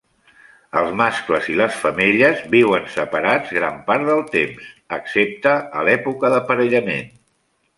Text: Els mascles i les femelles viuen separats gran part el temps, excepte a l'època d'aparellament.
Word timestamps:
Els 0.79 0.93
mascles 1.01 1.49
i 1.55 1.57
les 1.59 1.75
femelles 1.81 2.41
viuen 2.55 2.89
separats 2.95 3.53
gran 3.59 3.77
part 3.91 4.09
el 4.15 4.25
temps, 4.37 4.73
excepte 4.99 5.55
a 5.81 5.85
l'època 5.91 6.33
d'aparellament. 6.37 7.15